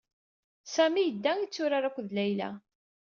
Sami 0.73 1.01
yebda 1.05 1.31
itturar 1.43 1.83
akked 1.89 2.09
Layla. 2.17 2.49